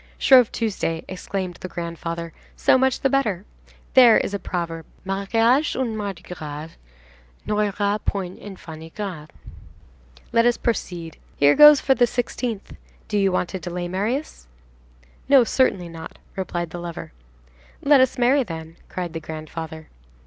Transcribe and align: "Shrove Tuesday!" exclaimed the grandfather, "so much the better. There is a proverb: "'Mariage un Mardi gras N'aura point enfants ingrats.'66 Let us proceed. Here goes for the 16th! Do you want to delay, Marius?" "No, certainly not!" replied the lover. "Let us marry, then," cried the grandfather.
"Shrove 0.17 0.51
Tuesday!" 0.51 1.05
exclaimed 1.07 1.57
the 1.61 1.67
grandfather, 1.67 2.33
"so 2.55 2.75
much 2.75 3.01
the 3.01 3.07
better. 3.11 3.45
There 3.93 4.17
is 4.17 4.33
a 4.33 4.39
proverb: 4.39 4.87
"'Mariage 5.05 5.75
un 5.75 5.95
Mardi 5.95 6.23
gras 6.23 6.69
N'aura 7.45 7.99
point 8.03 8.39
enfants 8.39 8.81
ingrats.'66 8.83 9.29
Let 10.31 10.47
us 10.47 10.57
proceed. 10.57 11.17
Here 11.35 11.53
goes 11.53 11.79
for 11.81 11.93
the 11.93 12.05
16th! 12.05 12.75
Do 13.07 13.19
you 13.19 13.31
want 13.31 13.49
to 13.49 13.59
delay, 13.59 13.87
Marius?" 13.87 14.47
"No, 15.29 15.43
certainly 15.43 15.87
not!" 15.87 16.17
replied 16.35 16.71
the 16.71 16.79
lover. 16.79 17.11
"Let 17.83 18.01
us 18.01 18.17
marry, 18.17 18.41
then," 18.41 18.77
cried 18.89 19.13
the 19.13 19.19
grandfather. 19.19 19.89